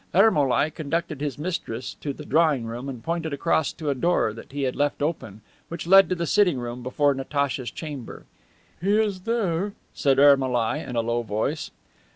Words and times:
Ermolai 0.15 0.71
conducted 0.71 1.21
his 1.21 1.37
mistress 1.37 1.93
to 1.93 2.11
the 2.11 2.25
drawing 2.25 2.65
room 2.65 2.89
and 2.89 3.03
pointed 3.03 3.33
across 3.33 3.71
to 3.73 3.91
a 3.91 3.93
door 3.93 4.33
that 4.33 4.51
he 4.51 4.63
had 4.63 4.75
left 4.75 4.99
open, 5.03 5.41
which 5.67 5.85
led 5.85 6.09
to 6.09 6.15
the 6.15 6.25
sitting 6.25 6.57
room 6.57 6.81
before 6.81 7.13
Natacha's 7.13 7.69
chamber. 7.69 8.25
"He 8.81 8.99
is 8.99 9.19
there," 9.21 9.73
said 9.93 10.17
Ermolai 10.17 10.77
in 10.79 10.95
a 10.95 11.01
low 11.01 11.21
voice. 11.21 11.69